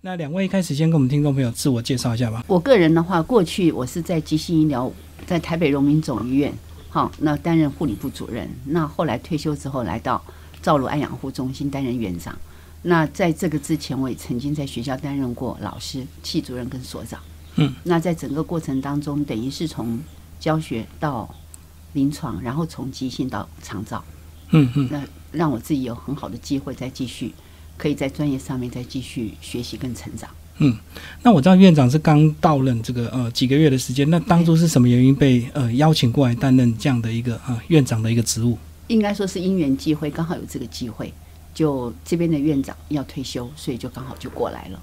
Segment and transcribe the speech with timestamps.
[0.00, 2.44] 那两位一开始先跟我们听众朋友自我介绍一下吧。
[2.46, 4.90] 我个人的话，过去我是在急性医疗，
[5.26, 6.54] 在台北荣民总医院，
[6.88, 8.48] 好，那担任护理部主任。
[8.66, 10.22] 那后来退休之后，来到
[10.62, 12.38] 赵鲁安养护中心担任院长。
[12.82, 17.20] 那在这个之前，我也曾经在学校担任过老师、系主任跟所长。
[17.56, 19.98] 嗯，那在整个过程当中，等于是从
[20.38, 21.28] 教学到
[21.94, 24.04] 临床，然后从急性到长照，
[24.50, 25.02] 嗯嗯，那
[25.32, 27.34] 让我自己有很好的机会再继续，
[27.78, 30.28] 可以在专业上面再继续学习跟成长。
[30.60, 30.76] 嗯
[31.22, 38.58] 那我知道院长是刚到任这个呃几个月的时间，那当初是什么原因被呃邀请过来担任这样的一个呃院长的一个职务？
[38.88, 41.12] 应该说是因缘际会，刚好有这个机会，
[41.54, 44.82] 就这边的院长要退休，所以就刚好就过来了。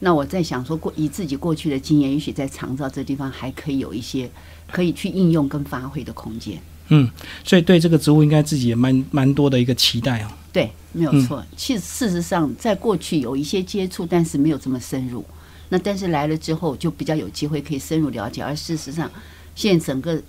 [0.00, 4.30] 那我在想说，过以自己过去的经验，也许在长照这地方还可以有一些
[4.70, 6.58] 可以去应用跟发挥的空间。
[6.88, 7.10] 嗯，
[7.44, 10.28] 所以对这个职务应该自己也蛮蛮多的一个期待哦。
[10.54, 11.44] 对，没有错。
[11.56, 15.24] 其实事实上，在过去有一些接触，但是没有这么深入。
[15.68, 18.40] 那但是来了之后，就比较有机会可以深入了解。
[18.40, 19.10] 而事实上，
[19.56, 20.22] 现在整个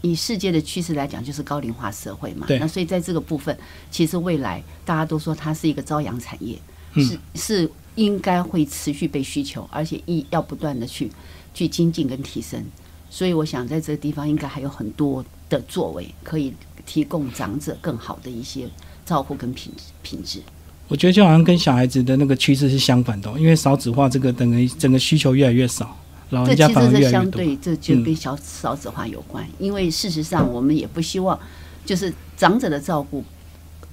[0.00, 2.46] 以世界的趋势来讲，就是高龄化社会嘛。
[2.46, 3.58] 对那所以在这个部分，
[3.90, 6.56] 其实未来大家都说它是一个朝阳产业，
[6.92, 11.10] 嗯是是应该会持续被需求，而且一要不断的去
[11.52, 12.64] 去精进跟提升。
[13.10, 16.52] 所以我想在这个地方应该还有很多的作为，可以
[16.86, 18.68] 提供长者更好的一些
[19.04, 20.40] 照顾跟品质品质。
[20.86, 25.96] 我觉得就好像跟小孩子的那个趋势是相反的、哦，因为少子化这个等于整个需求越来越少，
[26.28, 27.40] 老这人家反而其实是越来越多。
[27.40, 29.46] 相对，这就跟小少子化有关。
[29.58, 31.38] 因为事实上，我们也不希望，
[31.86, 33.24] 就是长者的照顾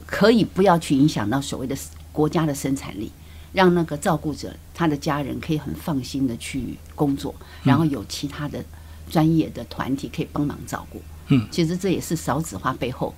[0.05, 1.75] 可以不要去影响到所谓的
[2.11, 3.09] 国家的生产力，
[3.53, 8.61] 让那个照顾者他的家人可以很放心的去工作，然后有其他的
[9.09, 11.01] 专业的团体可以帮忙照顾。
[11.29, 13.15] 嗯，其实这也是少子化背后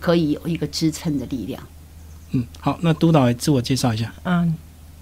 [0.00, 1.62] 可以有一个支撑的力量。
[2.32, 4.12] 嗯，好，那督导也自我介绍一下。
[4.24, 4.54] 嗯，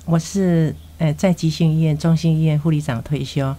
[0.05, 3.55] 我是呃在急性医院、中心医院护理长退休。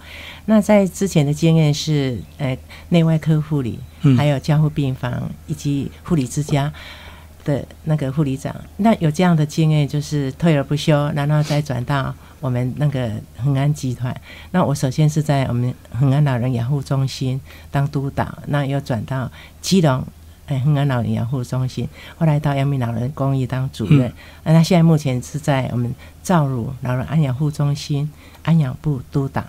[0.46, 2.58] 那在之前的经验是呃
[2.90, 6.72] 内外科护理，嗯还有加护病房以及护理之家
[7.44, 8.56] 的那个护理长。
[8.78, 14.16] 那有这样的经验，就是退而不休，然后再转到我们那个恒安集团。
[14.52, 19.30] 那我首先是在我们恒安老人养护中心当督导，那又转到
[19.62, 20.02] 基隆。
[20.48, 21.88] 哎，恒安老人养护中心，
[22.18, 24.12] 后来到阳明老人公益当主任，
[24.44, 25.94] 那他现在目前是在我们
[26.24, 28.10] 赵汝老人安养护中心
[28.44, 29.44] 安养部督导。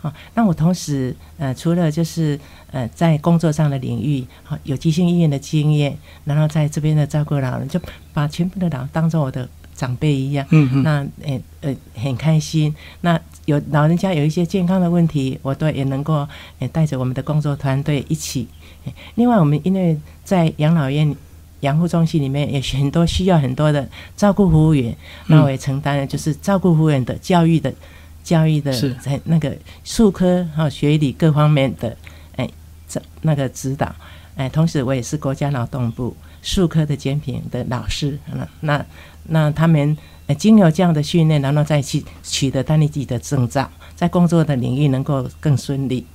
[0.00, 2.38] 好、那我同时呃，除了就是
[2.70, 7.80] 呃在工作上的领域，好、有急性医院的经验，然后在这边的照顾老人，就
[8.14, 10.44] 把全部的老人当做我的长辈一样。
[10.50, 12.74] 嗯嗯，那呃呃很开心。
[13.00, 16.26] 那有老人家有一些健康的问题，我都也能够
[16.58, 18.48] 呃带着我们的工作团队一起。
[18.84, 21.16] 呃另外，我们因为在养老院。
[21.62, 23.84] 养护中心里面也很多需要很多的
[24.16, 24.96] 照顾服务员，
[25.26, 27.74] 那我也承担了就是照顾服务员的教育的
[28.22, 29.52] 教育的是在那个
[29.82, 31.96] 术科还有学理各方面的
[32.36, 32.48] 哎
[32.86, 33.92] 这那个指导，
[34.38, 38.86] 哎，同时我也是国家劳动部数科的检品的老师，那那
[39.24, 46.06] 那他们呃经由这样的训练，然后再去取得当地自己的证照，在工作的领域能够更顺利。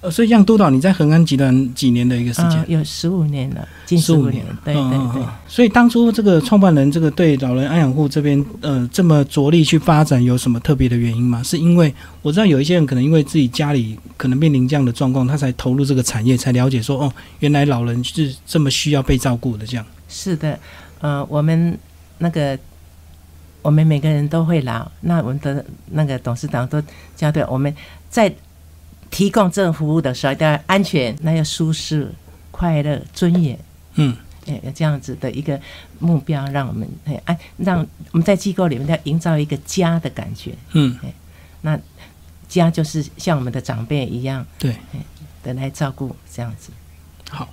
[0.00, 2.64] 呃，所以像督导你在恒安集团几年的一个时间啊？
[2.68, 5.22] 有十五年了，近十五年，对对对。
[5.46, 11.42] 所以当初这个创办人这个对老人安养户这边呃这么着力去发展，有什么特别的原因吗？
[11.42, 19.86] 是因为我知道有一些人可能因为自己家里可能面临这样的状况，他才投入这个产业，才了解说哦，原来老人是这么需要被照顾的这样。
[20.08, 20.58] 是的，
[21.00, 21.78] 呃，我们
[22.18, 22.58] 那个
[23.62, 26.82] 我们每个人都会老，那我们的那个董事长都
[27.16, 27.74] 交代我们
[28.10, 28.34] 在
[29.10, 32.12] 提供这种服务的时候，要安全，那要舒适、
[32.50, 33.58] 快乐、尊严。
[33.94, 35.60] 嗯，呃，这样子的一个
[35.98, 40.54] 目标，让我们哎安，让我们在机构里面要营造一个家的感觉。
[40.72, 40.98] 嗯，
[41.62, 41.78] 那
[42.48, 44.74] 家就是像我们的长辈一样对。
[45.40, 46.70] 的来照顾，这样子。
[47.30, 47.48] 好，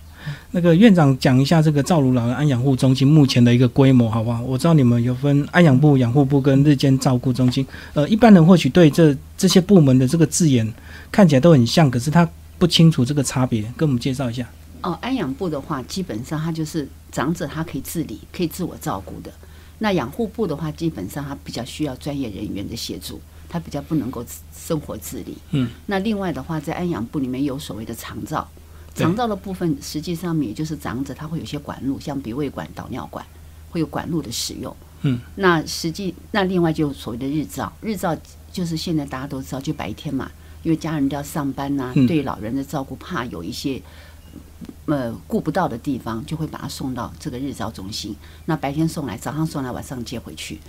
[0.51, 4.41] 那个院长讲一下这个赵如老人安养护中心目前的一个规模，好不好？
[4.41, 7.65] 我知道你们有分安养部、养护部跟日间照顾中心。
[7.93, 10.71] 呃，一般人或许对这这些部门的这个字眼
[11.11, 14.47] 看起来都很像，可是他不清楚这个差别，跟我们介绍一下。
[14.81, 19.31] 哦，安养部的话，基本上它就是长者他可以自理、可以自我照顾的。
[19.79, 23.19] 那养护部的话，基本上它比较需要专业人员的协助，
[23.49, 24.23] 它比较不能够
[24.55, 25.35] 生活自理。
[25.51, 28.47] 嗯，那另外的话，在安养部里面有所谓的长照，
[28.95, 33.23] 对长照的部分实际上面也就是长者他会有些管路，像鼻胃管、导尿管
[33.69, 34.75] 会有管路的使用。
[35.01, 38.17] 嗯，那实际那另外就所谓的日照，日照
[38.51, 40.31] 就是现在大家都知道，就白天嘛，
[40.63, 43.79] 因为家人都要上班呐、嗯对老人的照顾怕有一些
[44.85, 48.15] 呃顾不到的地方，就会把他送到这个日照中心。
[48.45, 50.59] 那白天送来，早上送来，晚上接回去。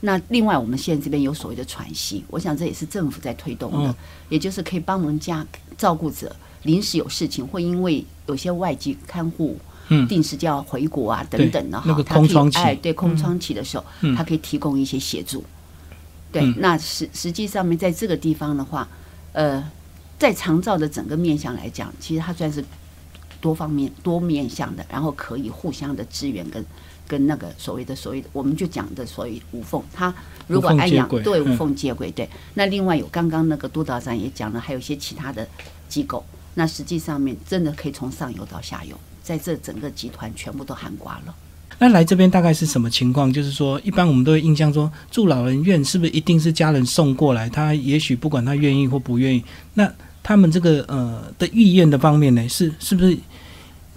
[0.00, 3.94] 那另外，我们现在这边有所谓的喘息，我想这也是政府在推动的，嗯
[4.30, 5.46] 也就是可以帮人家
[5.76, 10.06] 照顾者临时有事情，或因为有些外籍看护嗯。
[10.08, 12.58] 定时就要回国啊等等的哈，那个他可以空窗期。
[12.58, 14.14] 哎，对空窗期的时候，嗯。
[14.14, 15.44] 他可以提供一些协助。
[16.30, 16.54] 对，嗯。
[16.58, 18.88] 那实实际上面在这个地方的话，
[19.32, 19.62] 呃，
[20.18, 22.64] 在长照的整个面向来讲，其实它算是
[23.40, 26.64] 多方面、多面向的，然后可以互相的支援跟
[27.08, 30.14] 跟那个所谓的所谓的，我们就讲的所谓无缝，它
[30.46, 35.46] 如果安养对无缝接轨对，那另外有刚刚那个督导长也讲了，还有一些其他的
[35.88, 41.34] 机构，那实际上面真的可以从上游到下游，在这整个集团全部都涵盖了。
[41.78, 43.32] 那来这边大概是什么情况？
[43.32, 47.48] 就是说，一般我们都会印象说，住老人院是不是一定是家人送过来？
[47.48, 49.42] 他也许不管他愿意或不愿意，
[49.74, 49.90] 那
[50.22, 53.18] 他们这个呃的意愿的方面呢，是是不是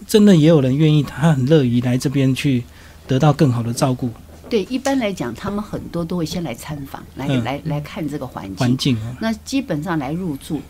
[0.07, 2.63] 真的也有人愿意，他很乐于来这边去
[3.05, 4.09] 得到更好的照顾
[4.49, 8.55] 对，一般来讲，他们很多都会先来参访，来、嗯来来看这个环境。
[8.55, 9.17] 环境啊？
[9.19, 10.61] 那基本上来入住，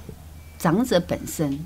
[0.57, 1.57] 长者本身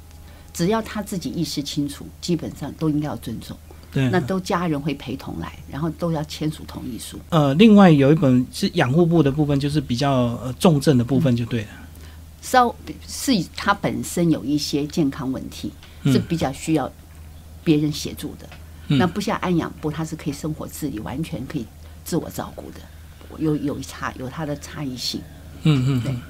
[0.60, 3.56] 只要他自己意识清楚，基本上都应该要尊重。
[3.94, 7.18] 对啊，那都家人会陪同来，然后都要签署同意书。
[7.30, 11.70] 呃，另外有一本是养护部的部分，就是比较呃重症的部分就对了。
[12.42, 12.76] 稍
[13.08, 15.72] 是他本身有一些健康问题，
[16.04, 16.92] 嗯是比较需要
[17.64, 18.50] 别人协助的。
[18.90, 21.66] 嗯那不像安养部，他是可以生活自理，完全可以
[22.04, 22.82] 自我照顾的，
[23.38, 25.22] 有有差有他的差异性。
[25.64, 26.22] 嗯嗯嗯。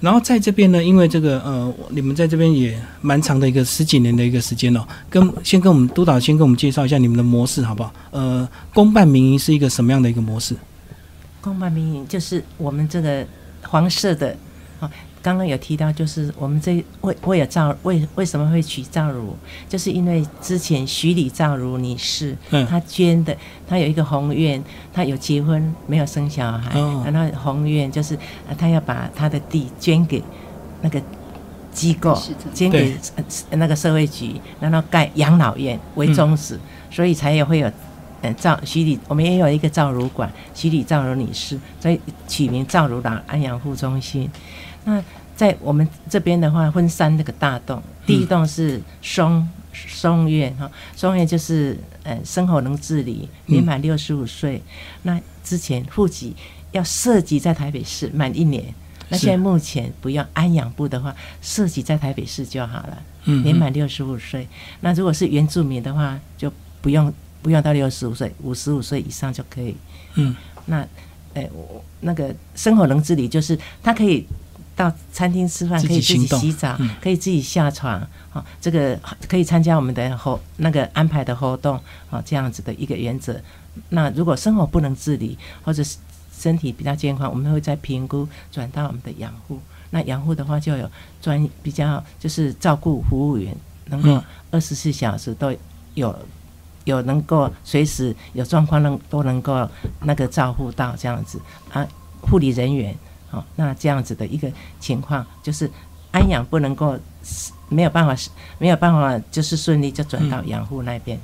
[0.00, 7.92] 然后在这边呢，因为这个呃，你们在这边也蛮长的一个十几年的一个时间哦，跟先跟我们督导先跟我们介绍一下你们的模式好不好？
[8.10, 10.54] 呃，公办民营是一个什么样的一个模式？
[11.40, 13.26] 公办民营就是我们这个
[13.62, 14.36] 黄色的，
[14.78, 14.90] 啊，
[15.22, 19.36] 刚刚有提到，就是我们这为为了赵为为什么会娶赵如，
[19.68, 23.36] 就是因为之前徐李赵如女士，嗯她捐的，
[23.68, 24.62] 她有一个宏愿，
[24.92, 28.14] 她有结婚没有生小孩，哦然后宏愿就是
[28.48, 30.22] 呃她要把她的地捐给
[30.82, 31.00] 那个
[31.72, 32.20] 机构，
[32.54, 36.58] 捐给呃那个社会局，然后盖养老院为宗旨，
[36.90, 37.70] 所以才也会有。
[38.22, 44.30] 嗯，赵徐李，我们也有一个赵如馆，徐李赵如女士，所以取名赵如老安阳护中心。
[44.84, 45.02] 那
[45.36, 54.62] 在我们这边的话，分三那个大栋，第一栋是松松院哈，松院就是呃生活能自理，年满六十五岁，
[55.02, 56.34] 那之前户籍
[56.72, 58.74] 要涉及在台北市满一年。
[59.12, 61.12] 那现在目前不用安养部的话，
[61.42, 63.02] 涉及在台北市就好了。
[63.24, 64.46] 嗯，年满六十五岁。
[64.82, 67.12] 那如果是原住民的话，就不用
[67.42, 69.74] 不用到六十五岁，五十五岁以上就可以。
[70.14, 70.36] 嗯，
[70.66, 70.86] 那，
[71.34, 74.24] 呃，我那个生活能自理，就是他可以
[74.80, 78.00] 到餐厅吃饭，可以自己洗澡，嗯可以自己下床，
[78.32, 78.98] 哦，这个
[79.28, 81.78] 可以参加我们的活那个安排的活动，
[82.08, 83.38] 哦，这样子的一个原则。
[83.90, 85.98] 那如果生活不能自理，或者是
[86.32, 89.60] 身体比较健康，我们会再评估转到我们的养护。
[89.90, 90.90] 那养护的话，就有
[91.20, 93.54] 专比较就是照顾服务员，
[93.86, 95.54] 能够嗯二十四小时都
[95.92, 96.16] 有
[96.84, 99.68] 有能够随时有状况能都能够
[100.04, 101.38] 那个照顾到这样子
[101.70, 101.86] 啊，
[102.22, 102.96] 护理人员
[103.30, 104.50] 哦，那这样子的一个
[104.80, 105.70] 情况，就是
[106.10, 106.98] 安养不能够
[107.68, 108.14] 没有办法
[108.58, 111.18] 没有办法就是顺利就转到养护那边。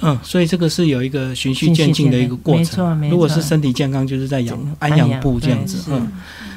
[0.00, 2.60] 嗯，所以这个是有一个循序渐进的一个过程。
[2.60, 5.82] 没错没错如果是身体健康，就是在养安养部这样子。
[5.90, 6.08] 嗯，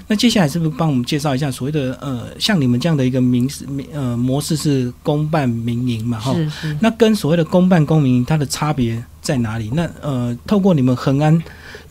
[0.07, 6.19] 那接下来是不是帮我们介绍一下所谓的呃，像你们这样的一个民事民呃模式是公办民营嘛？
[6.19, 6.35] 哈。
[6.79, 9.71] 那跟所谓的公办公民营它的差别在哪里？
[9.73, 11.41] 那呃，透过你们恒安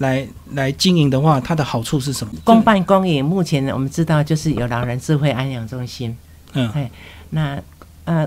[0.00, 2.32] 来来经营的话，它的好处是什么？
[2.42, 6.16] 公办公营目前我们知道就是有老人智慧安养中心，
[6.54, 6.68] 嗯。
[6.72, 6.90] 哎，
[7.28, 7.60] 那
[8.04, 8.26] 呃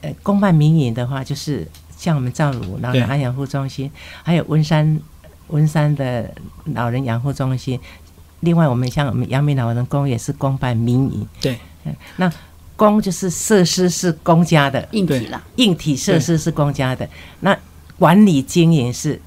[0.00, 3.00] 呃公办民营的话就是像我们赵鲁老对。
[3.00, 3.90] 人安养护中心，
[4.22, 4.98] 还有温山
[5.48, 6.30] 温山的
[6.74, 7.78] 老人养护中心，
[8.40, 12.32] 另外我们像我们阳明老人公也是公办民营，对，嗯那
[12.76, 17.06] 公就是设施是公家的，硬体啦，硬体设施是公家的，
[17.40, 17.54] 那
[17.98, 19.20] 管理经营是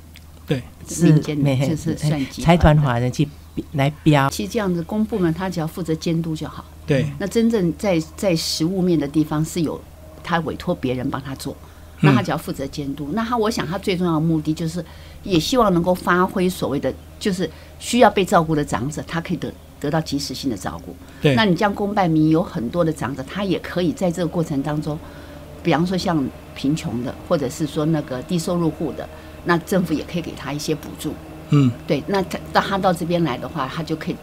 [1.01, 3.27] 民间的就是算集财团的法人去
[3.73, 6.63] 来标，其实这样子，公部门他只要负责监督就好。
[6.87, 9.79] 对，那真正在在实物面的地方是有
[10.23, 11.55] 他委托别人帮他做，
[12.01, 13.09] 那他只要负责监督。
[13.13, 14.83] 那他我想他最重要的目的就是，
[15.23, 20.95] 也希望能够发挥所谓的就是需要被照顾的长者，他可以得得到及时性的照顾。
[21.21, 24.97] 对那你这样公办民有很多的长者，他也可以在这个过程当中，
[25.61, 29.07] 比方说像贫穷的，或者是说那个低收入户的，
[29.45, 31.13] 那政府也可以给他一些补助。
[31.49, 34.15] 嗯，对，那他到他到这边来的话，他就可以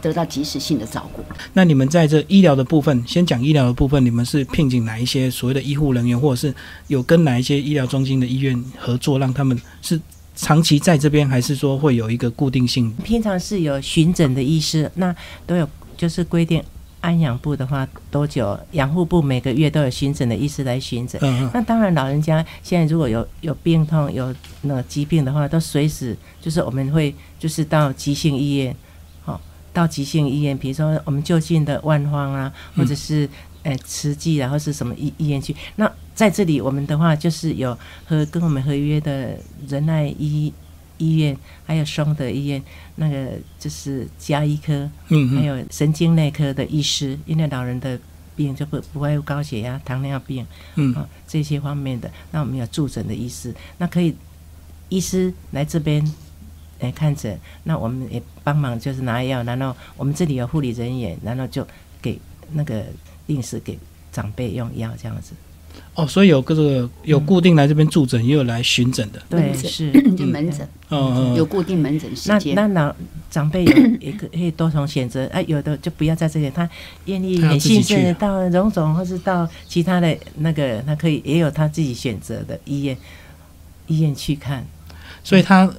[0.00, 1.24] 得到及时性的照顾。
[1.52, 6.54] 那你们在这医疗的部分，先讲医疗的部分，你们是聘请哪一些所谓的医护人员，或者是
[6.86, 10.00] 有跟哪一些医疗中心的医院合作，让他们是
[10.36, 12.92] 长期在这边，还是说会有一个固定性？
[13.02, 15.14] 平常是有巡诊的医师，那
[15.44, 16.62] 都有就是规定。
[17.06, 18.58] 安养部的话多久？
[18.72, 21.20] 养护部每个月都有巡诊的医师来巡诊。
[21.54, 28.74] 那当然，老人家现在如果有有病痛、有那个疾病的话，都随时就是我们会就是到急性医院，
[29.24, 29.40] 哦，
[29.72, 33.28] 到急性医院，比如说我们就近的万方啊，或者是
[33.62, 35.54] 呃慈济然后是什么医医院去。
[35.76, 40.52] 那在这里，我们的话就是有和跟我们合约的仁爱医
[40.98, 42.62] 医院，还有双德医院，
[42.96, 44.72] 那个就是加医科，
[45.08, 47.98] 嗯嗯，还有神经内科的医师，因为老人的
[48.34, 54.14] 病就不不会有高血压、糖尿病嗯啊这些方面的，那我们有助诊的医师，那可以
[54.88, 56.04] 医师来这边
[56.80, 61.66] 来看诊，那我们也帮忙就是拿药，然后我们这里有护理人员，然后就
[62.00, 62.18] 给
[62.52, 62.84] 那个
[63.26, 63.78] 定时给
[64.12, 65.32] 长辈用药这样子。
[65.94, 69.22] 哦，所以有个这个有固定来这边住诊，也有来巡诊的。
[69.30, 69.90] 对，是。
[70.16, 72.54] 就门诊嗯嗯，有固定门诊时那间。
[72.54, 72.94] 那老
[73.30, 76.68] 长辈有 也可可以多重选择，啊，有的就不要在这里，他
[77.06, 82.96] 愿意很自己去信任到荣总或是到其他的那个，他可以也有他自己选择的医院
[83.86, 84.66] 医院去看，
[85.24, 85.70] 所以他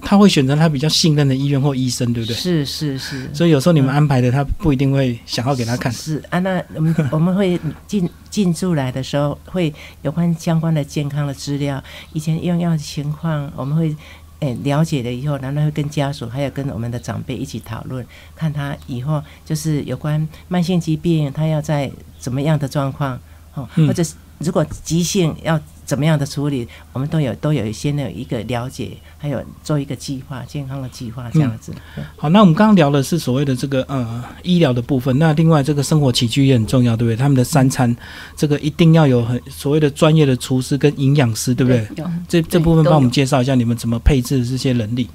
[0.00, 2.34] 他会选择他比较信任的医院或医生，对不对？
[2.36, 3.30] 是是是。
[3.32, 5.90] 所以有时候你们安排的，他不一定会想要给他看。
[5.92, 11.80] 是啊，那我们我们会进进驻来的时候，会有关相关的健康的资料，
[12.14, 13.94] 以前用药的情况，我们会
[14.40, 23.20] 诶了解了以后，然后会跟家属还有跟我们的长辈一起讨论，看他以后就是有关慢性疾病，他要在怎么样的状况
[23.54, 23.86] 哦，嗯。
[23.86, 31.72] 或者是如果急性要怎么样的处理，我们都有都有一些那一个了解，还有做一个计划，健康的计划这样子。
[31.94, 37.16] 对好，那我们刚刚聊的是所谓的这个呃医疗的部分，那另外这个生活起居也很重要，对不对？
[37.16, 37.94] 他们的三餐
[38.36, 41.86] 这个一定要有很所谓的专业的厨师跟营养师，对不对？
[41.96, 45.08] 有，这这部分帮我们介绍一下，你们怎么配置这些人力？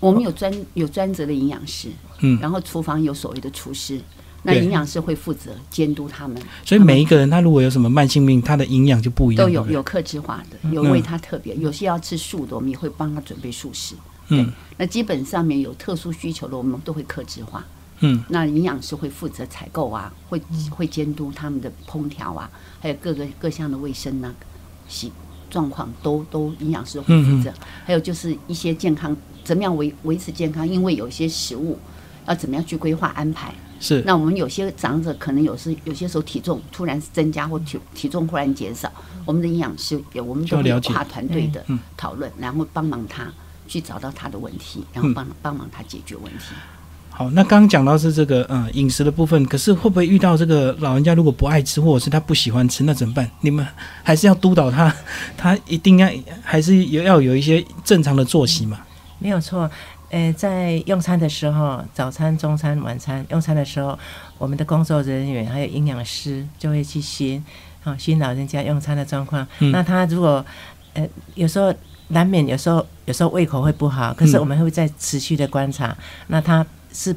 [0.00, 1.88] 我们有专有专责的营养师，
[2.20, 4.00] 嗯，然后厨房有所谓的厨师，
[4.44, 13.94] 那营养师会负责监督他们，所以每一个人他如果有什么慢性病，他的营养就不一样，都有有克制化的，有为他特别，有些要吃素的，我们也会帮他准备素食。
[14.28, 17.64] 嗯那基本上面有特殊需求的，我们都会克制化。
[18.00, 20.40] 嗯那营养师会负责采购啊，会
[20.70, 24.32] 会监督他们的烹调啊，还有各个各项的卫生啊、
[24.86, 25.10] 洗
[25.50, 27.52] 状况都都营养师会负责。
[27.84, 31.76] 还有就是一些健康怎么样维维持健康，因为有些食物
[32.28, 33.52] 要怎么样去规划安排。
[33.80, 38.90] 是那我们有些长者可能有时有些时候体重突然增加或体体重忽然减少，
[39.24, 43.26] 我们的营养师也我们都会就要了解有跨团队的嗯讨论，然后帮忙他
[43.66, 46.54] 去找到他的问题，然后帮帮忙他解决问题。
[47.10, 47.28] 好。
[47.30, 53.30] 那刚刚讲到是这个呃饮食的部分，可是会不会遇到这个老人家如果不爱吃，或者是他不喜欢吃，那怎么办？
[53.40, 53.66] 你们
[54.02, 54.94] 还是要督导他，
[55.36, 56.08] 他一定要
[56.42, 58.80] 还是有要有一些正常的作息嘛？
[59.18, 59.68] 没有错。
[60.10, 63.98] 呃，在用餐的时候，早餐、中餐、晚餐用餐的时候，
[64.38, 67.44] 我们的工作人员还有营养师就会去巡，
[67.84, 69.46] 啊、巡老人家用餐的状况。
[69.58, 70.44] 嗯那他如果
[70.94, 71.74] 呃有时候
[72.08, 75.94] 难免有时候有时候胃口会不好，可是嗯我们会在持续的观察，
[76.28, 77.14] 那他是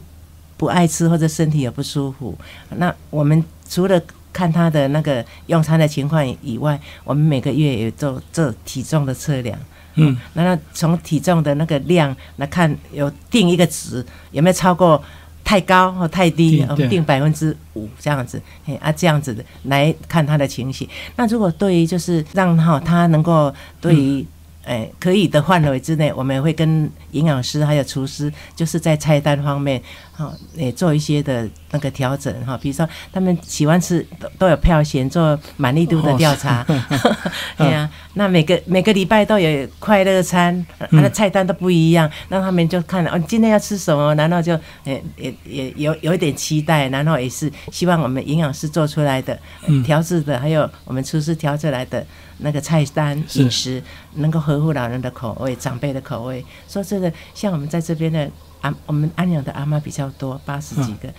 [0.58, 2.38] 不爱吃或者身体有不舒服，
[2.76, 4.02] 那我们除了
[4.34, 9.58] 看他的那个用餐的情况以外，我们每个月也做做体重的测量。
[9.96, 15.02] 嗯，然后从体重的那个量来看，有定一个值，有没有超过
[15.44, 16.66] 太高或太低？
[16.70, 20.88] 我们定百分之五这样子，哎啊这样子的来看他的情形。
[21.16, 24.26] 那如果对于就是让哈他能够对于
[24.64, 29.82] 哎、可以的范围之内，我们会跟营养师还有厨师，就是在菜单方面，
[30.14, 32.58] 哈、也做一些的那个调整哈。
[32.58, 36.66] 比如说他们喜欢吃都都有票选做满意度的调查，
[37.58, 52.06] 对呀、那每个每个礼拜都有快乐餐，它的菜单都不一样，那他们就看哦，今天要吃什么，然后就也也也有有一点期待，然后也是希望我们营养师做出来的、呃调制的，还有我们厨师调出来的
[52.40, 53.82] 那个菜单饮食，
[54.16, 56.44] 能够合乎老人的口味、长辈的口味。
[56.68, 58.30] 说这个，像我们在这边的
[58.62, 61.10] 阿，我们安养的阿妈比较多，八十几个。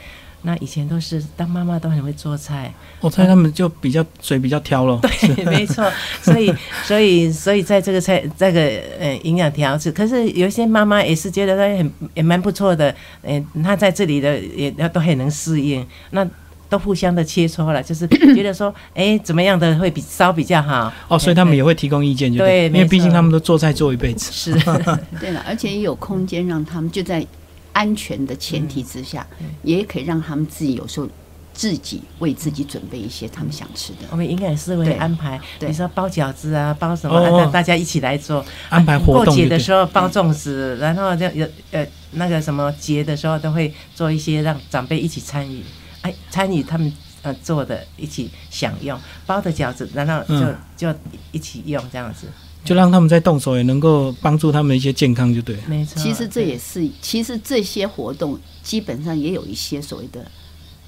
[0.45, 4.99] 那以前都是当妈妈都很会做菜，我猜他们就比较嘴比较挑了。
[5.01, 5.89] 对， 没错。
[6.21, 6.53] 所以，
[6.85, 8.61] 所以，所以在这个菜这个
[8.99, 16.29] 呃营养调制，可是有一些妈妈也是觉得她很也蛮不错的，呃，她在这里的也都很能适应，那
[16.69, 20.93] 都互相的切磋了，就是 觉得说，哎，怎么样的会比烧比较好。
[21.07, 24.33] 哦，所以他们也会提供意见，就对因为毕竟他们都做菜做一辈子。
[24.33, 24.53] 是，
[25.21, 27.25] 对了，而且也有空间让他们就在
[27.73, 29.27] 安全的前提之下，
[29.63, 31.09] 也可以让他们自己有时候
[31.53, 33.99] 自己为自己准备一些他们想吃的。
[34.11, 37.41] 我们营养师会安排，比如说包饺子啊，包什么，哦。
[37.41, 38.45] 让大家一起来做。
[38.69, 45.63] 安排活过节的时候包粽子，然后就有呃那个什么节的时候都会做一些让长辈一起参与，
[46.01, 46.91] 哎，参与他们
[47.23, 50.57] 呃做的一起享用包的饺子，然后就、嗯。
[50.75, 50.93] 就
[51.31, 52.27] 一起用这样子，
[52.65, 55.63] 就让他们在动手也能够帮助他们一些健康，就对了。
[55.67, 56.01] 没错。
[56.01, 60.31] 其实这也是，其实这些活动基本上也有一些所谓的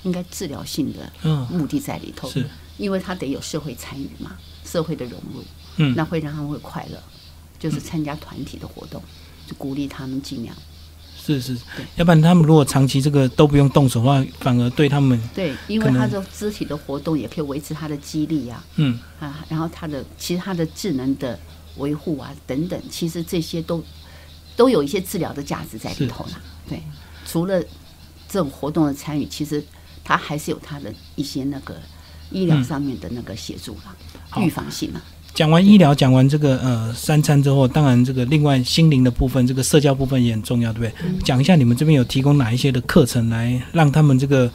[0.04, 5.42] 应该治疗性的嗯，目的在里头，是，因为他得有社会参与嘛，社会的融入，
[5.76, 5.94] 嗯。
[5.96, 6.98] 那会让他们会快乐，
[7.58, 9.02] 就是参加团体的活动，
[9.46, 10.54] 就鼓励他们尽量。
[11.26, 11.56] 是是，
[11.96, 21.38] 要不然他们如果长期这个都不用动手的话，反而对他们，对，因为他的肢体的活动也可以维持他的肌力啊，嗯，啊，然后他的其实他的智能的
[21.76, 23.82] 维护啊等等，其实这些都
[24.56, 26.40] 都有一些治疗的价值在里头啦。
[26.68, 26.82] 对，
[27.26, 27.60] 除了
[28.28, 29.62] 这种活动的参与，其实
[30.02, 31.76] 它还是有它的一些那个
[32.30, 33.94] 医疗上面的那个协助啦，
[34.36, 35.02] 嗯预防性啊。
[35.34, 41.20] 讲完医疗，讲完这个呃三餐之后，当然这个另外心灵的部分，这个社交部分也很重要，对不对？
[41.24, 44.48] 讲一下你们这边有提供哪一些的课程，来让他们这个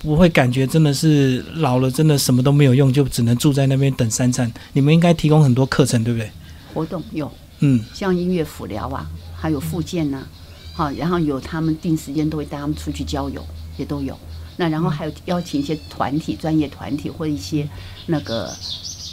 [0.00, 4.52] 不会感觉真的是老了，真的什么都没有用，就只能住在那边等三餐。
[4.72, 6.28] 你们应该提供很多课程，对不对？
[6.74, 10.26] 活动有嗯，像音乐辅疗啊，还有复健呐、
[10.74, 13.40] 好，然后有他们定时间都会带他们出去郊游，
[13.78, 14.18] 也都有。
[14.56, 17.68] 那然后还有邀请一些团体、专业团体或一些
[18.06, 18.52] 那个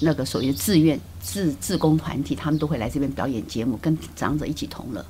[0.01, 5.05] 那个所谓的志愿志志工团体，他们都会来这边表演节目，跟长者一起同乐。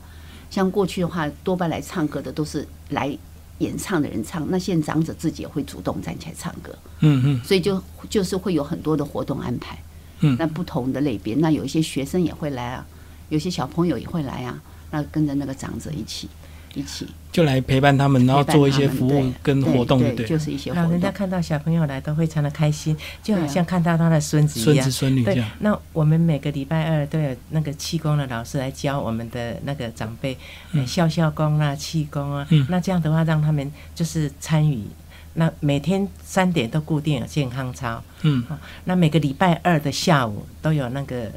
[0.50, 3.18] 像过去的话，多半来唱歌的都是来
[3.60, 6.74] 演唱的人唱，那现在长者自己也会主动站起来唱歌。
[7.00, 9.82] 嗯嗯，所以就就是会有很多的活动安排，
[10.22, 12.86] 嗯那不同的类别，那有一些学生也会来啊，
[13.30, 16.30] 有些小朋友也会来啊，那跟着那个长者一起
[16.74, 24.92] 一起就来陪伴他们，然后做一些服务跟活动，对对，就是一些活老人家，看到小朋友来都非常的开心，就好像看到他的孙子一样孙子。
[24.92, 30.38] 孙女这对样。，那我们每个礼拜二都有那个气功的老师来教我们的那个长辈，
[30.74, 32.46] 嗯笑笑功啊、气功啊。
[32.50, 34.84] 嗯那这样的话，让他们就是参与。
[35.34, 38.44] 那每天三点都固定有健康操，嗯
[38.86, 41.32] 那每个礼拜二的下午都有那个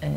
[0.00, 0.08] 呃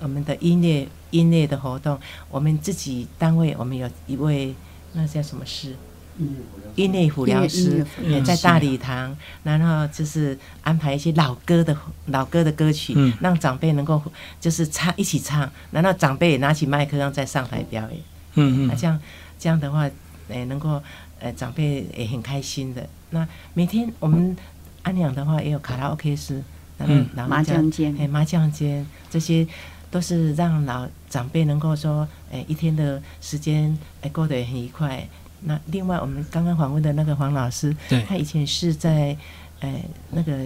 [0.00, 1.98] 我们的音乐音乐的活动。
[2.30, 4.54] 我们自己单位我们有一位
[4.92, 5.74] 那叫什么师？
[6.22, 6.36] 嗯，
[6.74, 11.74] 音乐辅疗师也在大礼堂，然后就是安排一些老歌的
[12.06, 14.02] 老歌的歌曲，嗯让长辈能够
[14.38, 18.00] 就是唱一起唱，然后长辈也拿起麦克风在上台表演。
[18.34, 19.00] 嗯、嗯嗯，这样
[19.38, 19.88] 这样的话，
[20.28, 20.82] 诶、能够
[21.20, 22.86] 呃长辈也很开心的。
[23.10, 24.36] 那每天我们
[24.82, 26.42] 安养的话也有卡拉 OK 室，
[26.78, 29.46] 然后嗯麻将间哎，麻将间这些
[29.90, 35.06] 都是让老长辈能够说，哎，一天的时间哎过得也很愉快。
[35.42, 39.16] 那另外，我们刚刚访问的那个黄老师，对他以前是在
[39.60, 40.36] 哎那个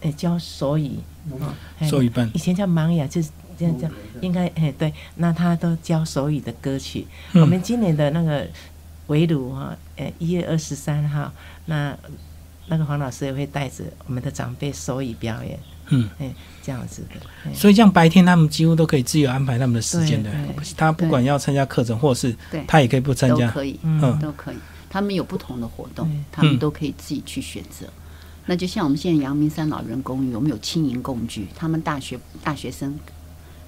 [0.00, 0.92] 哎教手语，
[1.82, 3.90] 手语班以前叫盲哑，就是这样讲，
[4.22, 7.06] 应该哎对，那他都教手语的歌曲。
[7.34, 8.48] 嗯我们今年的那个
[9.08, 11.32] 围炉哈，呃一月二十三号，
[11.66, 11.96] 那
[12.66, 20.30] 那个黄老师也会带着我们的长辈手语表演，嗯，哎这样子的，哎所以这样白天他们几乎都可以自由安排他们的时间的。
[20.76, 23.46] 他不管要参加课程，或者是对他也可以不参加。
[23.46, 24.56] 都可以，嗯都可以。
[24.88, 27.86] 他们有不同的活动，他们都可以自己去选择。
[28.46, 32.98] 那就像我们现在阳明山老人公寓，我们有轻盈共居，他们大学大学生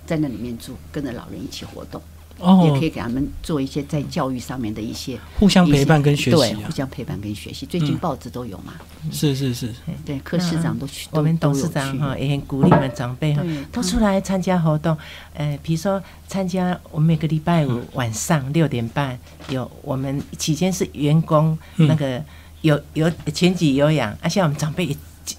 [0.07, 2.01] 在那里面住，跟着老人一起活动，
[2.41, 6.61] 也哦可，以给他们做一些在教育上面的一些互相陪伴跟学，习啊。
[6.67, 7.67] 互，相陪伴跟学习。
[7.67, 8.75] 最近嗯报纸都有嘛，
[9.11, 9.75] 是是是，
[10.05, 14.97] 对，科市长都去，我们董事长哈也很鼓励我们长辈哈都出来参加活动，
[15.35, 21.89] 呃，比如说参加我们每个礼拜五晚上六点半有我们期间是员工嗯。
[21.89, 22.23] 那个
[22.63, 24.97] 有有拳击有氧，而且我们长辈也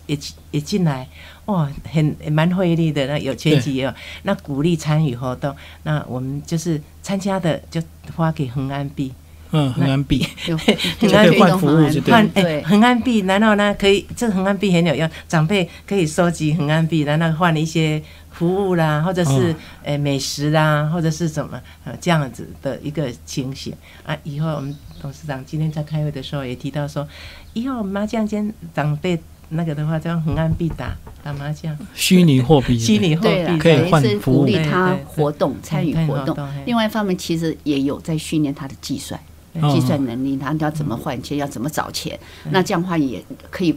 [0.07, 0.17] 也
[0.51, 1.07] 也进来，
[1.45, 7.81] 哇，很蛮会利的，那有全集也有，那鼓励参与活动，那我们就是参加的就
[8.15, 9.13] 发给恒安币。
[9.51, 10.55] 嗯，恒安闭，有
[10.99, 17.99] 就可以换服务就对换哎对，恒安币，然后呢可以这恒安币很有用，长辈可以收集恒安币，然后换一些
[18.31, 23.73] 服务啦，或者是哦呃美食啦，或者是怎么呃这样子的一个情形
[24.05, 24.15] 啊。
[24.23, 27.07] 以后我们董事长今天在开会的时候也提到说，
[27.53, 36.37] 以后麻将间长辈那个的话，就用恒安必打打麻将，虚拟货币，虚拟货币可以换服务鼓励他对对对活动、参与活动。
[36.65, 39.19] 另外一方面，其实也有在训练他的计算、
[39.61, 42.17] 哦计算能力，他要怎么换钱，要怎么找钱。
[42.51, 43.75] 那这样的话也可以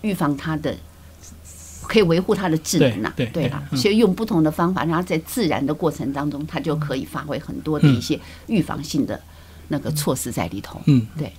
[0.00, 0.74] 预防他的，
[1.82, 3.12] 可以维护他的智能呐。
[3.14, 9.20] 对啦，所以用不同的方法，让他在自然的过程当中，他就可以发挥很多的一些预防性的
[9.68, 10.80] 那个措施在里头。
[10.86, 11.06] 嗯。
[11.18, 11.30] 对，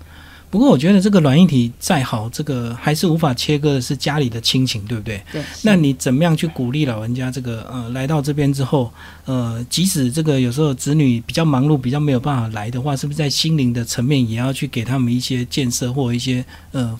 [0.55, 5.21] 不不过我觉得这个软硬体再好，这个还是无法切割的是家里的亲情，对不对？
[5.29, 7.29] 对，那你怎么样去鼓励老人家？
[7.29, 8.89] 这个呃，来到这边之后，
[9.25, 16.97] 呃，即使这个有时候子女比较忙碌，比较没有办法来的话，是不是在心灵的层面也要去给他们一些建设或一些呃，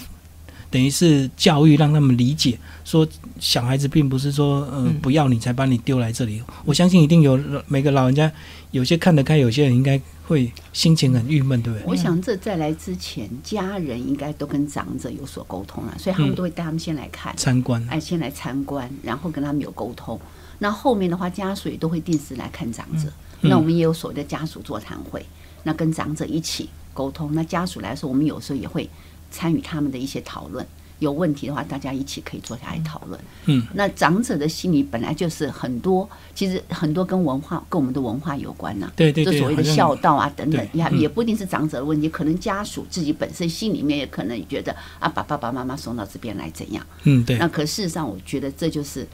[0.69, 3.07] 等于是教育，让他们理解，说
[3.39, 6.43] 小孩子并不是说呃嗯不要你才把你丢来这里。
[6.65, 8.29] 我相信一定有每个老人家，
[8.71, 11.87] 有些看得开，有些人应该会心情很郁闷，对不对？
[11.87, 20.19] 我想这在来之前，家人应该都跟长者有所沟通了，所以他们嗯都会带他们先来看，参观，哎，先来参观，然后跟他们有沟通。
[20.59, 23.09] 那后面的话，家属也都会定时来看长者。
[23.41, 25.23] 嗯那我们也有所谓的家属座谈会，
[25.63, 27.31] 那跟长者一起沟通。
[27.35, 28.89] 那家属来说，我们有时候也会
[29.29, 30.65] 参与他们的一些讨论。
[30.99, 33.19] 有问题的话，大家一起可以坐下来讨论。
[33.45, 46.85] 嗯，那长者的心理本来就是很多，其实很多跟文化、跟我们的文化有关呐、对对对，就所谓的孝道啊等等对，也嗯也不一定是长者的问题，可能家属自己本身心里面也可能觉得啊，把爸爸妈妈送到这边来怎样？
[47.03, 49.05] 嗯对那，可事实上，我觉得这就是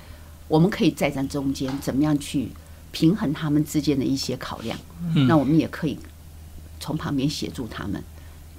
[0.48, 2.50] 我们可以在这中间怎么样去
[2.92, 4.78] 平衡他们之间的一些考量。
[5.16, 5.98] 嗯那我们也可以
[6.80, 8.02] 从旁边协助他们。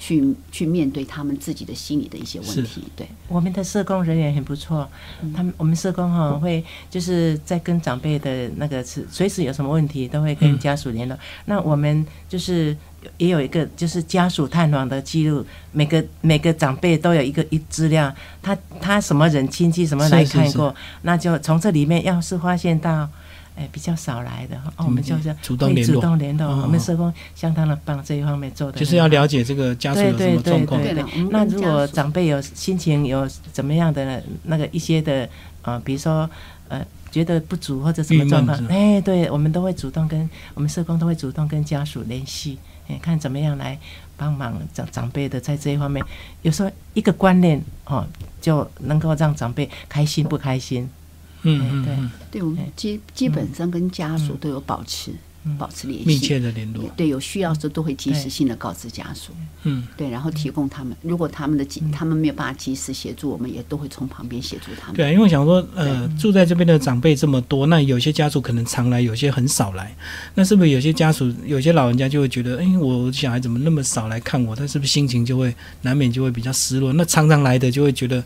[0.05, 4.89] 去去面对他们自己的心理的一些问题，对，我们的社工人员很不错，
[5.33, 10.59] 他们我们社工哈、会就是在跟长辈的那个是随时有什么问题都会跟嗯。
[10.59, 11.17] 家属联络。
[11.45, 12.77] 那我们就是
[13.19, 18.13] 也有一个就是家属探访的记录，每个每个长辈都有一个一资料，
[18.43, 20.39] 他他什么人亲戚什么来是是是。
[20.39, 23.09] 看过，那就从这里面要是发现到。
[23.55, 26.01] 哎，比较少来的哦，我们就是主主动联络。
[26.01, 26.61] 动联络，哦。
[26.63, 30.83] 我们社工相当的棒，这一方面做的就是要了解这个家属有什对对么状况。
[30.83, 31.03] 对对。
[31.03, 35.29] 了我们那如果长辈有心情有怎么样的那个一些的
[35.63, 36.29] 呃，比如说
[36.69, 43.79] 呃觉得不足或者什么状况哎，对我们都会主动跟我们社工都会主动跟家属联系，哎，看怎么样来
[44.17, 46.03] 帮忙长长辈的在这一方面，
[46.41, 48.07] 有时候一个观念哦
[48.41, 51.02] 就能够让长辈开心不开心，对
[51.43, 55.19] 嗯嗯对，对，我们基基本上跟家属都有保持、嗯
[55.59, 56.89] 保持联系，密切的联络。
[56.97, 59.33] 对，有需要的时候都会及时性的告知家属，
[59.65, 64.95] 嗯，对，然后提供他们，如果他们的及他们没有办法及时协助，我们也都会从旁边协助他们。
[64.95, 69.93] 对啊，因为想说，呃，住在这边的长辈这么多，那有些家属可能常来，有些很少来。
[70.37, 74.55] 那是不是有些家属、有些老人家就会觉得，哎，我小孩怎么那么少来看我？
[74.55, 76.93] 他是不是心情就会难免就会比较失落？
[76.93, 78.23] 那常常来的就会觉得，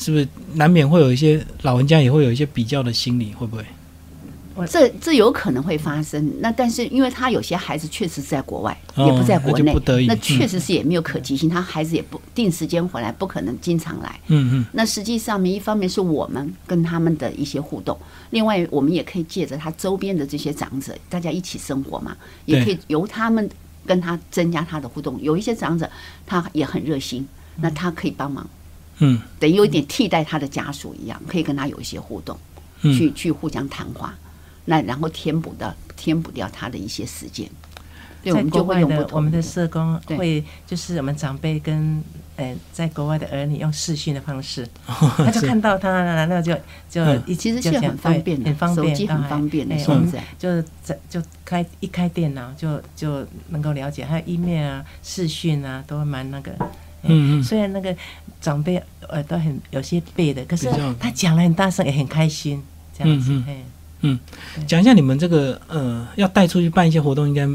[0.00, 3.64] 是不是难免会有一些老人家也会有一些比较的心理，会不会？
[4.66, 6.32] 这这有可能会发生。
[6.40, 9.74] 那但是因为他有些孩子确实是在国外，哦也不在国内
[10.06, 14.20] 那确实是也没有可及性，他孩子也不定时间回来，不可能经常来。
[14.26, 17.96] 嗯嗯，那实际上面，一方面是我们跟他们的一些互动，
[18.30, 23.48] 另外我们也可以借着他周边的这些长者，大家一起生活嘛，也可以由他们
[23.86, 25.18] 跟他增加他的互动。
[25.22, 25.88] 有一些长者
[26.26, 28.59] 他也很热心，那他可以帮忙，嗯
[29.38, 32.38] 等于有一点替代他的家属一样，可以跟他有一些互动，
[32.82, 32.96] 嗯。
[32.96, 34.14] 去去互相谈话，
[34.66, 37.48] 那然后填补的填补掉他的一些时间。
[38.22, 42.04] 对，我们就国外的会用不同我们的社工会就是我们长辈跟
[42.36, 46.54] 呃在国外的儿女用视讯的方式，他就看到他，然后就
[46.90, 47.02] 就
[47.34, 50.22] 其实就是很方便的很方便，手机很方便的现在。
[50.38, 56.52] 就在就开一开电脑就就能够了解，还有 email 啊、视讯啊，都蛮那个。
[57.02, 57.94] 嗯嗯虽然那个
[58.40, 62.62] 长辈呃都很有些背的，可是他讲了很大声，也很开心，
[62.96, 63.32] 这样子
[64.02, 64.18] 嗯，
[64.56, 64.66] 嗯。
[64.66, 67.46] 讲一下你们这个呃，要带出去办一些活动，应该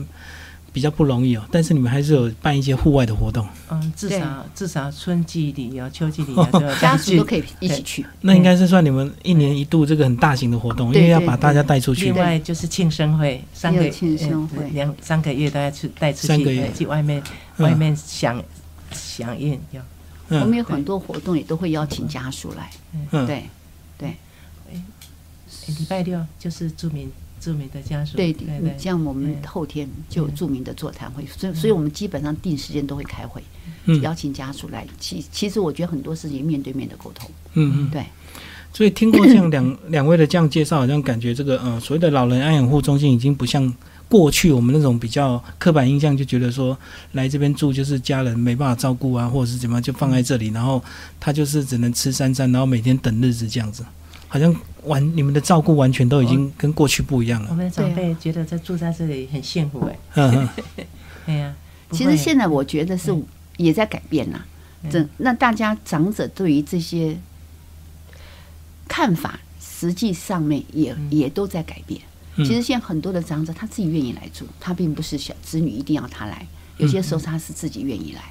[0.72, 1.44] 比较不容易哦。
[1.50, 8.06] 但是你们还是有办一些户外的活动，嗯，至少至少春季旅游、秋季旅游都有 家属都可以一起去。
[8.22, 12.06] 那应该是算你们一年一度这个很大型的活动，因为要把大家带出去。
[12.06, 12.16] 另。
[12.16, 14.64] 外就是庆生会，三个月庆生会。
[14.64, 16.64] 呃两三个月大家去带出去，三个月。
[16.64, 17.24] 呃去外面
[17.58, 17.66] 嗯。
[17.66, 18.44] 外面响
[19.24, 19.82] 响应有。
[20.28, 22.72] 我们嗯有很多活动也都会邀请家属来，
[23.12, 23.44] 嗯，对
[23.98, 24.16] 对。
[24.72, 24.82] 诶
[25.68, 33.44] 礼拜六就是著名著名的家属，对对对，像我们后天就有著名的座谈会，所以所以我们基本上定时间都会开会，
[33.86, 34.02] 嗯。
[34.02, 34.88] 邀请家属来。
[35.00, 37.90] 其其实我觉得很多事情面对面的沟通，嗯嗯。
[37.92, 38.04] 对，
[38.74, 43.72] 所以听过这样两两位的这样介绍，好像感觉这个呃所谓的老人安养护中心已经不像
[44.08, 46.78] 过去我们那种比较刻板印象，就觉得说
[47.14, 50.82] 来这边住就是家人没办法照顾啊，或者是怎么样就放在这里，然后
[51.20, 53.86] 他就是只能吃三餐，然后每天等日子这样子，
[54.28, 57.48] 好像完你们的照顾完全都已经跟过去不一样了。
[57.50, 60.50] 我们的长辈觉得在住在这里很幸福哎，嗯嗯
[61.26, 61.56] 哎呀，
[61.90, 63.24] 不其实现在我觉得是嗯
[63.58, 64.46] 也在改变啦。
[64.92, 67.18] 这那大家长者对于这些
[68.88, 72.00] 看法，实际上面也嗯也都在改变。
[72.36, 72.46] 嗯。
[72.46, 76.46] 其实现在很多的长者他自己愿意来住，他并不是小子女一定要他来，
[76.78, 78.22] 有些时候他是自己愿意来。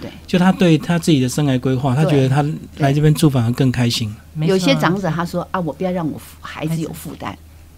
[0.00, 2.44] 对，就他对他自己的生涯规划，他觉得他
[2.78, 4.12] 来这边住反而更开心。
[4.40, 7.36] 有些长者他说啊，我不要让我孩子有负担，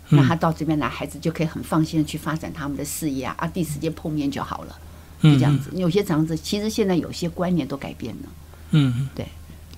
[0.08, 0.16] 嗯。
[0.16, 4.78] 那他到这边来，孩子就可以很放心的去发展他们的事业啊，啊，第一时间碰面就好了，
[5.20, 5.70] 就这样子。
[5.74, 8.28] 有些长者其实现在有些观念都改变了，
[8.70, 9.26] 嗯，嗯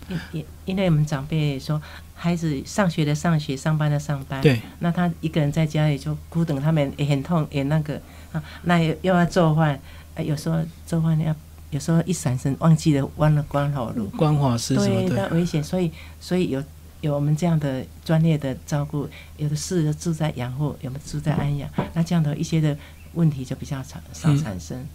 [0.09, 1.81] 因因因为我们长辈说，
[2.14, 8.01] 孩子上学的上学，上班的上班，对，那他一个人在家里就孤等，他们也很痛，也那个
[8.33, 9.81] 啊，那又又要做饭，
[10.14, 11.35] 啊有时候做饭要，
[11.71, 15.90] 有时候一闪身忘记了忘了关火炉，关火是什么对，那危险，所以
[16.21, 16.62] 所以有
[17.01, 22.77] 有我们这样的专业的照顾，有的是住在养护，有的住在安养，那这样的一些的
[23.14, 24.38] 问题就比较少少嗯。
[24.38, 24.87] 产生。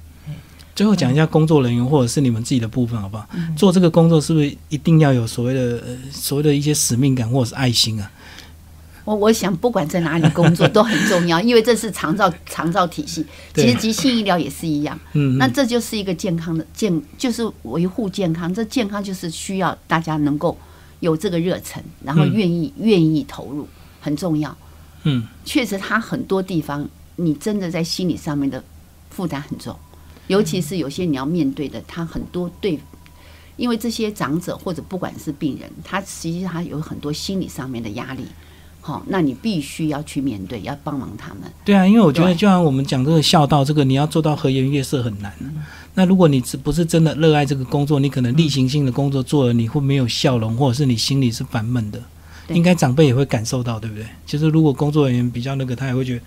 [0.75, 3.27] 最后讲一下工作人员或者是你们自己的部分好不好？
[3.33, 8.11] 嗯做这个工作是不是一定要有所谓的呃所谓的一些使命感或者是爱心啊？
[9.03, 14.97] 我我想不管在哪里工作都很重要，因为这是长照长照体系，其实急性医疗也是一样。
[15.13, 18.53] 嗯，那这就是一个健康的健，就是维护健康。
[18.53, 20.55] 这健康就是需要大家能够
[20.99, 23.67] 有这个热忱，然后嗯愿意、愿意投入，
[23.99, 24.55] 很重要。
[25.03, 28.63] 嗯确实，他很多地方你真的在心理上面的
[29.09, 29.75] 负担很重，
[30.31, 32.79] 尤其是有些你要面对的，他很多对，
[33.57, 38.23] 因为这些长者或者不管是病人，他实际上他有很多心理上面的压力。
[38.83, 41.43] 好，那你必须要去面对，要帮忙他们。
[41.63, 45.31] 对啊，因为我觉得就像我们讲这个孝道，这个你要做到和颜悦色很难。
[45.93, 52.01] 那如果你只不是真的热爱这个工作，你可能例行性的工作做了，你会没有笑容，或者是你心里是烦闷的。
[52.49, 54.05] 应该长辈也会感受到，对不对？
[54.25, 56.21] 就是如果工作人员比较那个，他也会觉得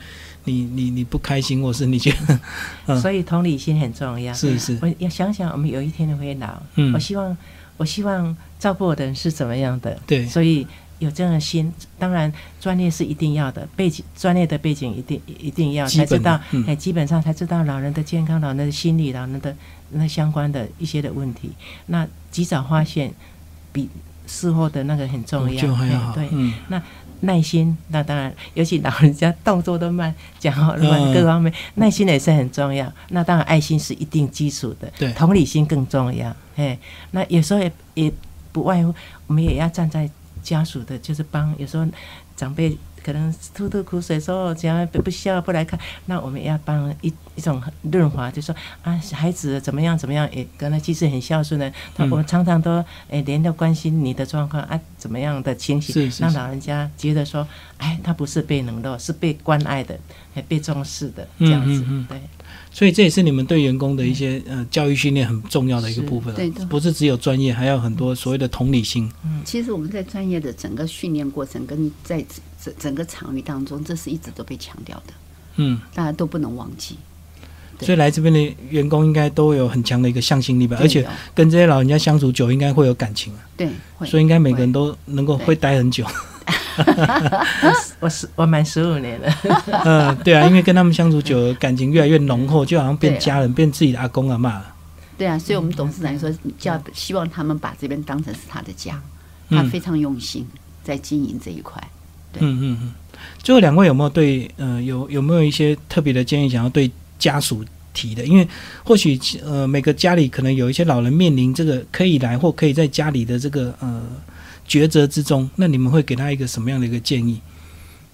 [0.44, 2.38] 你你你不开心，或是你觉得
[2.86, 3.00] 嗯。
[3.00, 4.32] 所以同理心很重要。
[4.32, 4.78] 是是。
[4.82, 6.92] 我要想想，我们有一天会老，嗯。
[6.92, 7.36] 我希望
[7.76, 10.26] 我希望照顾我的人是怎么样的，对。
[10.26, 10.66] 所以
[10.98, 16.64] 有这样的心，当然专业是一定要的，背景专业的背景一定一定要才知道，嗯。
[16.66, 19.54] 哎、基本上才知道老人的健康、老人的心理、老人的
[19.90, 21.50] 那相关的一些的问题，
[21.86, 23.12] 那及早发现
[23.72, 23.88] 比
[24.26, 26.10] 事后的那个很重要，就还好。
[26.10, 26.52] 哎对，嗯，
[27.24, 32.90] 耐心，那当然，尤其老人家动作都慢，讲话慢，嗯各方面耐心也是很重要。
[33.08, 36.34] 那当然，爱心是一定基础的，对同理心更重要。
[36.56, 36.78] 哎，
[37.10, 38.12] 那有时候也也
[38.52, 38.94] 不外乎，
[39.26, 40.08] 我们也要站在
[40.42, 41.86] 家属的，就是帮有时候
[42.36, 56.22] 长辈可能吐吐苦水说讲不不孝不来看，那我们也要帮一一种润滑，就说啊孩子怎么样怎么样，也跟他其实很孝顺的，他嗯我们常常都诶连着关心你的状况啊怎么样的情形是，是是。
[56.22, 59.98] 让老人家觉得说，哎他不是被冷落，是被关爱的，
[60.34, 61.84] 还被重视的这样子，嗯。
[61.84, 62.20] 嗯嗯对。
[62.70, 66.66] 所以这也是你们对员工的一些呃教育训练很重要的一个部分啊对的。
[66.66, 69.08] 不是只有专业，还有很多所谓的同理心。
[69.24, 69.40] 嗯。
[69.44, 72.24] 其实我们在专业的整个训练过程跟在
[72.64, 75.12] 整整个场域当中，这是一直都被强调的，
[75.56, 76.96] 嗯，大家都不能忘记。
[77.80, 83.68] 所以来这边的员工应该都有很强的一个向心力吧，而且跟这些老人家相处久，应该会有感情啊，对，
[84.06, 86.06] 所以应该每个人都能够会待很久。
[88.00, 89.28] 我十我满十五年了，
[89.84, 94.74] 嗯， 对啊，因为跟他们相处久了，感情越来越浓厚，就好像变家人，变自己的阿公阿妈了。
[95.18, 99.00] 对啊，所以我们董事长说，叫希望他们把这边当成是他的家，
[99.48, 99.58] 嗯。
[99.58, 100.46] 他非常用心
[100.82, 101.82] 在经营这一块。
[102.40, 102.92] 嗯嗯嗯。
[103.42, 108.24] 最后两位有没有对呃有有没有一些特别的建议想要对家属提的？
[108.24, 108.46] 因为
[108.84, 114.02] 或许呃每个家里可能有一些老人面临这个可以来或可以在家里的这个呃
[114.68, 117.40] 抉择之中，那你们会给他一个什么样的一个建议？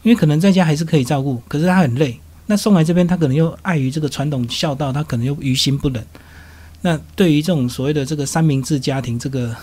[0.03, 2.19] 因为可能在家还是可以照顾，可是他很累。
[2.47, 6.05] 那送来这边，他可能又碍于这个传统孝道，他可能又于心不忍。
[6.83, 9.55] 那对于这种所谓的这个三明治家庭，这个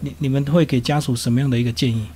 [0.00, 2.06] 你你们会给家属什么样的一个建议？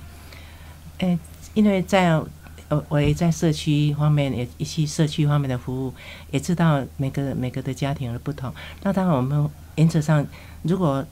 [0.97, 1.17] 诶，
[1.55, 2.21] 因为在
[2.67, 5.93] 呃，我也在社区方面也一些社区方面的服务，
[6.31, 8.53] 也知道每个每个的家庭的不同。
[8.81, 10.25] 那当然，我们原则上
[10.63, 11.05] 如果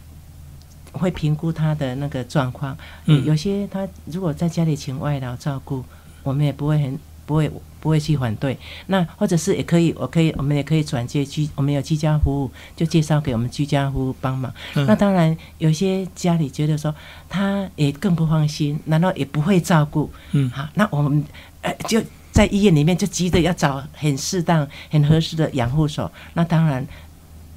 [0.93, 2.75] 会评估他的那个状况，
[3.05, 5.83] 有些他如果在家里请外劳照顾，
[6.23, 8.57] 我们也不会很不会不会去反对。
[8.87, 14.53] 那或者是也可以，我可以我们也可以转接居，我们有居家服务，就介绍给我们居家服务帮忙。
[14.75, 16.93] 嗯那当然，有些家里觉得说
[17.29, 20.09] 他也更不放心，难道也不会照顾？
[20.31, 21.23] 嗯好，那我们
[21.61, 26.11] 呃就在医院里面就急着要找很适当、很合适的养护所。
[26.33, 26.85] 那当然，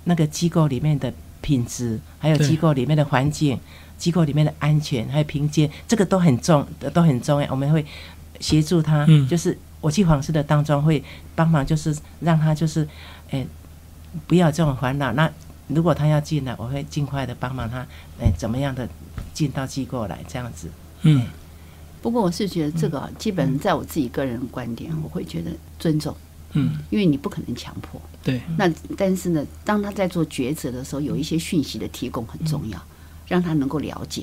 [0.05, 3.59] 那个机构里面的品质，还有机构里面的环境、
[3.97, 7.51] 机构里面的安全，还有评鉴，这个都很重，都很重要。
[7.51, 7.85] 我们会
[8.41, 11.03] 协助他，嗯就是我去访视的当中会
[11.35, 12.87] 帮忙，就是让他就是，
[13.31, 13.47] 诶、
[14.27, 15.13] 不要这种烦恼。
[15.13, 15.31] 那
[15.69, 17.81] 如果他要进来，我会尽快的帮忙他，
[18.21, 18.89] 诶、怎么样的
[19.35, 20.69] 进到机构来，这样子。
[21.03, 21.27] 嗯
[22.03, 26.15] 不过我是觉得这个啊基本在我自己个人的观点，我会觉得尊重，
[26.53, 28.01] 嗯，因为你不可能强迫。
[28.23, 32.81] 对，那但是呢，当他在做抉择的时候，有一些讯息的提供很重要，
[33.27, 34.23] 让他能够了解。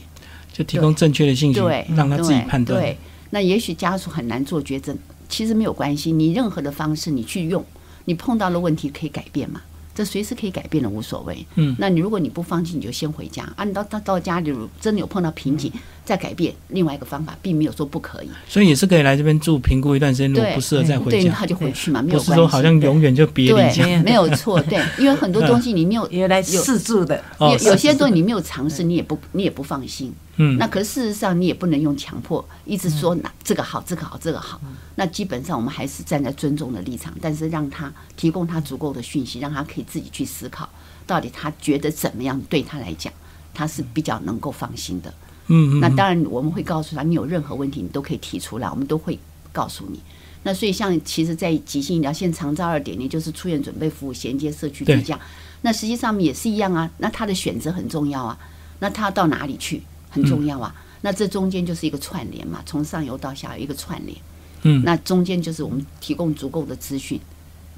[0.53, 2.79] 就提供正确的信息对，，让他自己判断。
[2.79, 2.97] 对，
[3.33, 4.95] 那也许家属很难做抉择，
[5.27, 7.65] 其实没有关系，你任何的方式你去用，
[8.05, 9.59] 你碰到了问题可以改变嘛，
[9.95, 11.43] 这随时可以改变的，无所谓。
[11.55, 15.71] 嗯那你如果你不放弃，你就先回家啊，你到到到家里如真的有碰到瓶颈，
[16.05, 18.29] 再改变另外一个方法，并没有说不可以。
[18.47, 22.31] 所以也是可以来这边住评估一段时间，如果对，不适合再回对，家，他就回去嘛，没有关系。
[22.31, 24.03] 不是说好像永远就别离对家。
[24.03, 30.13] 没有错，对，因为很多东西你没有 原来试住的，哦有有些东西你没有尝试，你也不你也不放心。
[30.37, 34.59] 嗯，那可是事实上你也不能用强迫，一直说那这个好，这个好，这个好。
[34.95, 40.67] 那基本上我们还是站在尊重的立场，但是让他提供他足够的讯息，让他可以自己去思考，
[41.05, 43.13] 到底他觉得怎么样对他来讲，
[43.53, 45.13] 他是比较能够放心的。
[45.47, 49.19] 嗯那当然我们会告诉他，你有任何问题你都可以提出来，我们都会
[49.51, 49.99] 告诉你。
[50.43, 55.19] 那所以像其实，在急性医疗现长照二点零就是出院准备服务衔接社区对居家，
[55.61, 56.89] 那实际上面也是一样啊。
[56.97, 58.37] 那他的选择很重要啊，
[58.79, 60.75] 那他到哪里去很重要啊。
[61.01, 64.17] 那这中间就是一个串联嘛，从上游到下游一个串联。
[64.63, 67.19] 嗯那中间就是我们提供足够的资讯，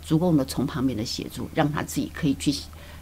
[0.03, 2.53] 足够的从旁边的协助，让他自己可以去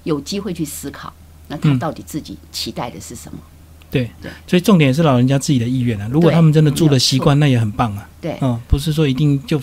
[0.03, 1.13] 有机会去思考，
[1.47, 3.39] 那他嗯到底自己期待的是什么？
[3.39, 3.52] 对
[3.93, 6.09] 对，所以重点是老人家自己的意愿啊。
[6.11, 8.09] 如果他们真的住的习惯，那也很棒啊。
[8.19, 9.61] 对，嗯，不是说一定就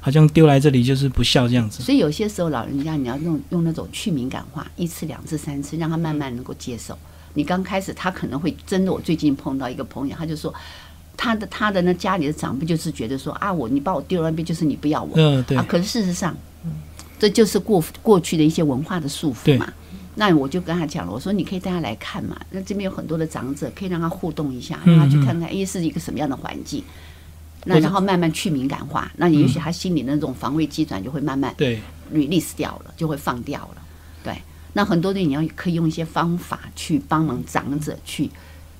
[0.00, 1.82] 好像丢来这里就是不孝这样子。
[1.82, 6.98] 所以有些时候老人家你要用用那种去敏感化，一次、两次、三次，让他慢慢能够接受。
[7.34, 10.52] 你刚开始他可能会真的，我最近碰到一个朋友，他就说。
[11.22, 16.34] 他的他的那家里的长辈就是觉得说啊，我你把我丢到那边，就是你不要我、嗯，对啊。，可是事实上，
[17.18, 19.70] 这就是过过去的一些文化的束缚嘛。
[20.14, 22.36] 那我就跟他讲了，我说你可以带他来看嘛。
[22.50, 26.82] 那这边有很多的长者，可以让他互动一下，嗯让他去看看，哎，是一个什么样的环境。
[27.64, 31.78] 那然后慢慢去敏感化，那也许他心里的那种防卫机转就会慢慢对
[32.12, 33.82] ，release 掉了，就会放掉了。
[34.24, 34.34] 对，
[34.72, 38.30] 那很多的你要可以用一些方法去帮忙长者去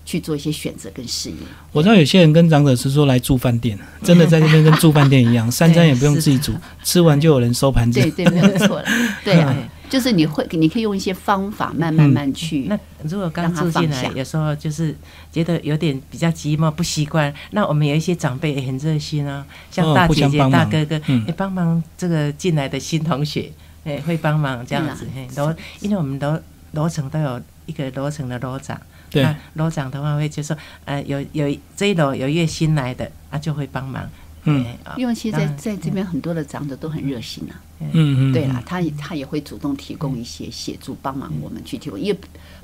[0.07, 1.37] 去做一些选择跟适应。
[1.73, 8.01] 我知道有些人跟长者是说来住饭店，真的在这边跟住饭店一样， 三餐也不用自己煮，吃完就有人收盘子。
[8.01, 8.85] 对对，没有错了。
[9.23, 9.55] 对啊，
[9.91, 12.67] 就是你会，你可以用一些方法慢慢慢去。
[12.69, 14.97] 那如果刚住进，来有时候就是
[15.33, 17.35] 觉得有点比较寂寞，不习惯。
[17.51, 23.51] 那我们有一些长辈也很热心哦，像大姐姐、大哥哥，嗯也帮忙这个进来的新同学，
[23.83, 25.09] 哎，会帮忙这样子。
[25.13, 26.41] 嘿，楼，因为我们楼
[26.73, 34.09] 楼层都有一个楼层的楼长，对那楼长的话会就说，呃，有有这一楼有一个新来的，啊，就会帮忙。
[34.45, 34.65] 嗯
[34.97, 37.61] 因为其实在在这边很多的长者都很热心啊，
[37.93, 42.19] 嗯嗯，对啦，他也他也会主动提供一些协助，帮忙我们去提供，因为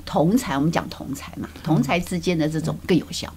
[0.05, 3.31] 同才我们讲同才嘛，同才之间的这种更有效，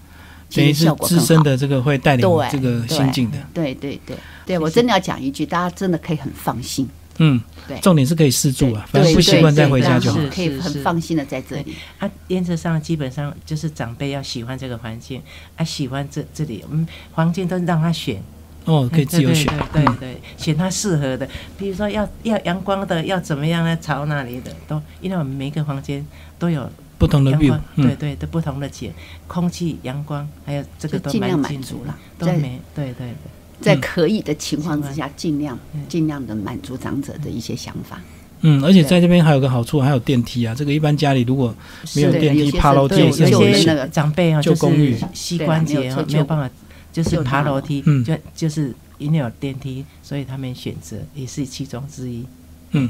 [0.48, 1.14] 其实等于是效果好。
[1.14, 3.38] 自身的这个会带领对这个心境的。
[3.54, 4.16] 对对对
[4.46, 6.88] 对，我真的要讲一句，大家真的可以很放心，
[7.18, 10.28] 嗯，对重点是可以试住啊，反正不习惯再回家就好是。
[10.28, 11.74] 可以很放心的在这里。
[11.98, 15.22] 啊，原则上基本上就是长辈要喜欢这个环境，
[15.56, 18.22] 啊，喜欢这这里，我们环境都让他选，
[18.64, 19.46] 哦，可以自由选。
[19.72, 23.76] 对对嗯对对，选它适合的，比如说要要阳光的，要怎么样呢？
[23.80, 26.04] 朝哪里的都，因为我们每一个房间
[26.38, 26.68] 都有
[26.98, 28.92] 不同的阳 view 光，，对嗯，对，都不同的景，
[29.26, 33.14] 空气、阳光，还有这个都尽量蛮满足了都没，对对对。
[33.60, 38.00] 在可以的情况之嗯下，尽量嗯尽量的满足长者的一些想法。
[38.40, 40.54] 嗯，而且在这边还有个好处，还有电梯啊。
[40.54, 41.54] 这个一般家里如果
[41.94, 46.48] 没有电梯，爬楼梯对，也是有些那个长辈啊，就公寓是膝关节啊没有办法，
[46.92, 52.24] 就是爬楼梯嗯，就就是因为有电梯，所以他们选择也是其中之一。
[52.72, 52.88] 嗯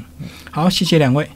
[0.51, 1.27] 好，谢谢两位。